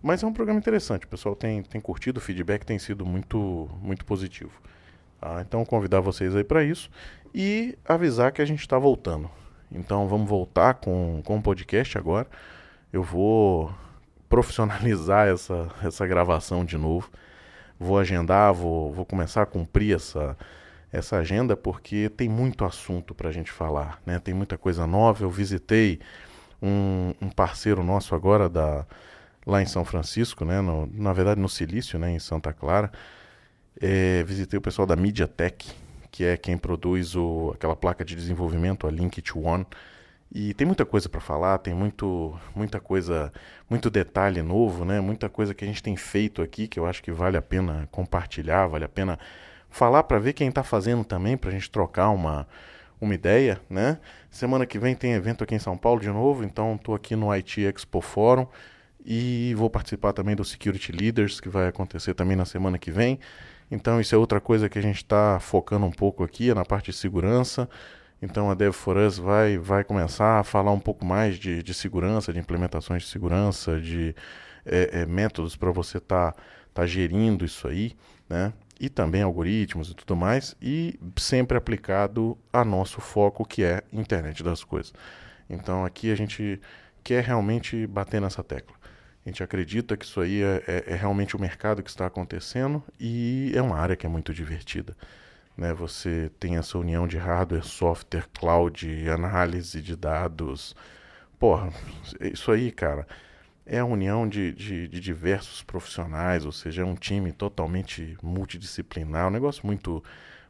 Mas 0.01 0.23
é 0.23 0.27
um 0.27 0.33
programa 0.33 0.59
interessante, 0.59 1.05
o 1.05 1.07
pessoal 1.07 1.35
tem, 1.35 1.63
tem 1.63 1.81
curtido, 1.81 2.17
o 2.17 2.21
feedback 2.21 2.65
tem 2.65 2.77
sido 2.77 3.05
muito, 3.05 3.69
muito 3.81 4.05
positivo. 4.05 4.51
Tá? 5.19 5.41
Então, 5.41 5.65
convidar 5.65 5.99
vocês 5.99 6.35
aí 6.35 6.43
para 6.43 6.63
isso 6.63 6.89
e 7.33 7.77
avisar 7.85 8.31
que 8.31 8.41
a 8.41 8.45
gente 8.45 8.61
está 8.61 8.77
voltando. 8.77 9.29
Então, 9.71 10.07
vamos 10.07 10.29
voltar 10.29 10.75
com, 10.75 11.21
com 11.25 11.37
o 11.37 11.41
podcast 11.41 11.97
agora. 11.97 12.27
Eu 12.93 13.03
vou 13.03 13.73
profissionalizar 14.29 15.27
essa, 15.33 15.67
essa 15.83 16.05
gravação 16.05 16.63
de 16.63 16.77
novo. 16.77 17.09
Vou 17.79 17.97
agendar, 17.97 18.53
vou, 18.53 18.93
vou 18.93 19.05
começar 19.05 19.43
a 19.43 19.45
cumprir 19.45 19.95
essa, 19.95 20.37
essa 20.97 21.17
agenda 21.17 21.55
porque 21.55 22.09
tem 22.09 22.27
muito 22.27 22.65
assunto 22.65 23.13
para 23.13 23.29
a 23.29 23.31
gente 23.31 23.51
falar, 23.51 24.01
né? 24.05 24.19
Tem 24.19 24.33
muita 24.33 24.57
coisa 24.57 24.87
nova. 24.87 25.23
Eu 25.23 25.29
visitei 25.29 25.99
um, 26.61 27.13
um 27.21 27.29
parceiro 27.29 27.83
nosso 27.83 28.15
agora 28.15 28.49
da, 28.49 28.85
lá 29.45 29.61
em 29.61 29.65
São 29.65 29.85
Francisco, 29.85 30.43
né? 30.43 30.61
No, 30.61 30.89
na 30.93 31.13
verdade 31.13 31.39
no 31.39 31.49
Silício, 31.49 31.97
né? 31.99 32.11
Em 32.11 32.19
Santa 32.19 32.51
Clara. 32.51 32.91
É, 33.79 34.23
visitei 34.23 34.57
o 34.57 34.61
pessoal 34.61 34.85
da 34.87 34.95
MediaTek, 34.95 35.71
que 36.11 36.23
é 36.23 36.35
quem 36.35 36.57
produz 36.57 37.15
o, 37.15 37.51
aquela 37.53 37.75
placa 37.75 38.03
de 38.03 38.15
desenvolvimento, 38.15 38.87
a 38.87 38.91
Linkit 38.91 39.37
One. 39.37 39.65
E 40.33 40.53
tem 40.53 40.67
muita 40.67 40.85
coisa 40.85 41.07
para 41.07 41.21
falar, 41.21 41.57
tem 41.59 41.73
muito, 41.73 42.37
muita 42.53 42.79
coisa, 42.81 43.31
muito 43.69 43.89
detalhe 43.89 44.41
novo, 44.41 44.83
né? 44.83 44.99
Muita 44.99 45.29
coisa 45.29 45.53
que 45.53 45.63
a 45.63 45.67
gente 45.67 45.81
tem 45.81 45.95
feito 45.95 46.41
aqui 46.41 46.67
que 46.67 46.79
eu 46.79 46.85
acho 46.85 47.01
que 47.01 47.11
vale 47.11 47.37
a 47.37 47.41
pena 47.41 47.87
compartilhar, 47.91 48.67
vale 48.67 48.83
a 48.83 48.89
pena 48.89 49.17
falar 49.77 50.03
para 50.03 50.17
ver 50.17 50.33
quem 50.33 50.49
está 50.49 50.63
fazendo 50.63 51.03
também, 51.03 51.37
para 51.37 51.51
a 51.51 51.53
gente 51.53 51.69
trocar 51.69 52.09
uma, 52.09 52.47
uma 52.99 53.13
ideia, 53.13 53.61
né? 53.69 53.99
Semana 54.31 54.65
que 54.65 54.79
vem 54.79 54.95
tem 54.95 55.13
evento 55.13 55.43
aqui 55.43 55.53
em 55.53 55.59
São 55.59 55.77
Paulo 55.77 56.01
de 56.01 56.09
novo, 56.09 56.43
então 56.43 56.75
estou 56.75 56.95
aqui 56.95 57.15
no 57.15 57.31
IT 57.31 57.61
Expo 57.61 58.01
Forum 58.01 58.47
e 59.05 59.53
vou 59.55 59.69
participar 59.69 60.13
também 60.13 60.35
do 60.35 60.43
Security 60.43 60.91
Leaders, 60.91 61.39
que 61.39 61.47
vai 61.47 61.67
acontecer 61.67 62.15
também 62.15 62.35
na 62.35 62.43
semana 62.43 62.79
que 62.79 62.89
vem. 62.89 63.19
Então 63.69 64.01
isso 64.01 64.15
é 64.15 64.17
outra 64.17 64.41
coisa 64.41 64.67
que 64.67 64.79
a 64.79 64.81
gente 64.81 64.97
está 64.97 65.39
focando 65.39 65.85
um 65.85 65.91
pouco 65.91 66.23
aqui, 66.23 66.49
é 66.49 66.55
na 66.55 66.65
parte 66.65 66.89
de 66.89 66.97
segurança. 66.97 67.69
Então 68.19 68.49
a 68.49 68.55
Dev 68.55 68.73
for 68.73 68.97
Us 68.97 69.19
vai, 69.19 69.59
vai 69.59 69.83
começar 69.83 70.39
a 70.39 70.43
falar 70.43 70.71
um 70.71 70.79
pouco 70.79 71.05
mais 71.05 71.37
de, 71.37 71.61
de 71.61 71.73
segurança, 71.75 72.33
de 72.33 72.39
implementações 72.39 73.03
de 73.03 73.09
segurança, 73.09 73.79
de 73.79 74.15
é, 74.65 75.01
é, 75.01 75.05
métodos 75.05 75.55
para 75.55 75.69
você 75.69 75.99
estar 75.99 76.31
tá, 76.31 76.41
tá 76.73 76.85
gerindo 76.87 77.45
isso 77.45 77.67
aí, 77.67 77.95
né? 78.27 78.51
E 78.79 78.89
também 78.89 79.21
algoritmos 79.21 79.89
e 79.89 79.93
tudo 79.93 80.15
mais, 80.15 80.55
e 80.61 80.99
sempre 81.17 81.57
aplicado 81.57 82.37
a 82.51 82.63
nosso 82.63 83.01
foco 83.01 83.45
que 83.45 83.63
é 83.63 83.83
internet 83.91 84.43
das 84.43 84.63
coisas. 84.63 84.93
Então 85.49 85.85
aqui 85.85 86.11
a 86.11 86.15
gente 86.15 86.59
quer 87.03 87.23
realmente 87.23 87.87
bater 87.87 88.21
nessa 88.21 88.43
tecla. 88.43 88.75
A 89.25 89.29
gente 89.29 89.43
acredita 89.43 89.97
que 89.97 90.05
isso 90.05 90.21
aí 90.21 90.41
é, 90.41 90.63
é, 90.67 90.93
é 90.93 90.95
realmente 90.95 91.35
o 91.35 91.39
mercado 91.39 91.83
que 91.83 91.89
está 91.89 92.05
acontecendo 92.05 92.83
e 92.99 93.51
é 93.53 93.61
uma 93.61 93.77
área 93.77 93.95
que 93.95 94.05
é 94.05 94.09
muito 94.09 94.33
divertida. 94.33 94.95
Né? 95.57 95.73
Você 95.73 96.31
tem 96.39 96.57
essa 96.57 96.77
união 96.77 97.07
de 97.07 97.17
hardware, 97.17 97.65
software, 97.65 98.25
cloud, 98.33 99.09
análise 99.09 99.81
de 99.81 99.95
dados. 99.95 100.75
Porra, 101.39 101.71
isso 102.21 102.51
aí, 102.51 102.71
cara 102.71 103.05
é 103.67 103.79
a 103.79 103.85
união 103.85 104.27
de, 104.27 104.53
de, 104.53 104.87
de, 104.87 104.99
diversos 104.99 105.61
profissionais, 105.61 106.45
ou 106.45 106.51
seja, 106.51 106.81
é 106.81 106.85
um 106.85 106.95
time 106.95 107.31
totalmente 107.33 108.17
multidisciplinar, 108.23 109.27
um 109.27 109.31
negócio 109.31 109.65
muito, 109.65 110.03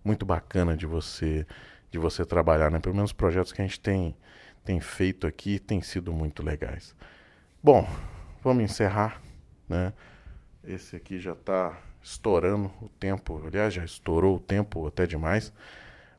muito 0.03 0.25
bacana 0.25 0.77
de 0.77 0.85
você 0.85 1.45
de 1.89 1.97
você 1.97 2.25
trabalhar, 2.25 2.69
né? 2.69 2.79
Pelo 2.79 2.95
menos 2.95 3.11
os 3.11 3.13
projetos 3.13 3.51
que 3.51 3.61
a 3.61 3.65
gente 3.65 3.79
tem, 3.79 4.15
tem 4.63 4.79
feito 4.79 5.25
aqui 5.25 5.57
têm 5.57 5.81
sido 5.81 6.11
muito 6.11 6.43
legais. 6.43 6.93
Bom, 7.63 7.87
vamos 8.43 8.63
encerrar, 8.63 9.21
né? 9.67 9.93
Esse 10.63 10.97
aqui 10.97 11.17
já 11.17 11.31
está 11.31 11.79
estourando 12.03 12.71
o 12.81 12.89
tempo, 12.89 13.41
aliás, 13.45 13.73
já 13.73 13.83
estourou 13.83 14.35
o 14.35 14.39
tempo 14.39 14.85
até 14.85 15.07
demais, 15.07 15.53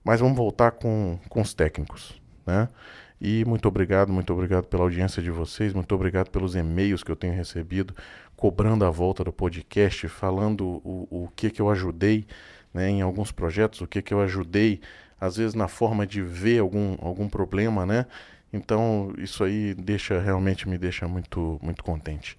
mas 0.02 0.20
vamos 0.20 0.36
voltar 0.36 0.72
com, 0.72 1.18
com 1.28 1.40
os 1.42 1.52
técnicos, 1.52 2.20
né? 2.46 2.68
E 3.20 3.44
muito 3.44 3.66
obrigado, 3.66 4.12
muito 4.12 4.32
obrigado 4.32 4.66
pela 4.66 4.84
audiência 4.84 5.22
de 5.22 5.30
vocês, 5.30 5.74
muito 5.74 5.92
obrigado 5.94 6.30
pelos 6.30 6.54
e-mails 6.54 7.02
que 7.02 7.10
eu 7.10 7.16
tenho 7.16 7.34
recebido, 7.34 7.94
cobrando 8.36 8.84
a 8.84 8.90
volta 8.90 9.24
do 9.24 9.32
podcast, 9.32 10.06
falando 10.08 10.64
o, 10.84 11.08
o 11.10 11.28
que, 11.34 11.50
que 11.50 11.60
eu 11.60 11.68
ajudei 11.68 12.26
né, 12.72 12.88
em 12.88 13.02
alguns 13.02 13.32
projetos, 13.32 13.80
o 13.80 13.86
que, 13.86 14.00
que 14.00 14.14
eu 14.14 14.20
ajudei, 14.20 14.80
às 15.20 15.36
vezes 15.36 15.54
na 15.54 15.66
forma 15.66 16.06
de 16.06 16.22
ver 16.22 16.60
algum, 16.60 16.96
algum 17.00 17.28
problema, 17.28 17.84
né? 17.84 18.06
Então 18.52 19.12
isso 19.18 19.44
aí 19.44 19.74
deixa 19.74 20.20
realmente 20.20 20.68
me 20.68 20.78
deixa 20.78 21.06
muito, 21.08 21.58
muito 21.62 21.82
contente. 21.82 22.36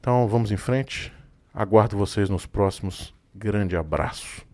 Então 0.00 0.26
vamos 0.26 0.50
em 0.50 0.56
frente. 0.56 1.12
Aguardo 1.52 1.96
vocês 1.96 2.28
nos 2.28 2.46
próximos. 2.46 3.14
Grande 3.34 3.76
abraço. 3.76 4.53